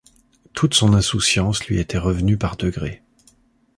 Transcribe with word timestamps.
Toute 0.53 0.73
son 0.73 0.95
insouciance 0.95 1.67
lui 1.67 1.79
était 1.79 1.99
revenue 1.99 2.35
par 2.35 2.57
degrés. 2.57 3.03